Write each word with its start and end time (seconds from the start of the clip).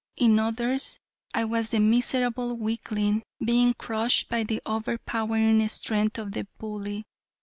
In 0.17 0.39
others, 0.39 0.97
I 1.31 1.43
was 1.45 1.69
the 1.69 1.79
miserable 1.79 2.57
weakling, 2.57 3.21
being 3.45 3.75
crushed 3.75 4.29
by 4.29 4.43
the 4.43 4.59
over 4.65 4.97
powering 4.97 5.69
strength 5.69 6.17
of 6.17 6.31
the 6.31 6.47
bully. 6.57 7.05